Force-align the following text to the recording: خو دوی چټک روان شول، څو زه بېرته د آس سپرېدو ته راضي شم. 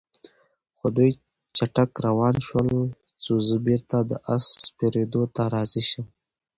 خو 0.77 0.87
دوی 0.97 1.09
چټک 1.57 1.91
روان 2.05 2.35
شول، 2.47 2.67
څو 3.23 3.33
زه 3.47 3.55
بېرته 3.65 3.97
د 4.09 4.11
آس 4.33 4.45
سپرېدو 4.65 5.23
ته 5.35 5.43
راضي 5.53 5.83
شم. 5.89 6.05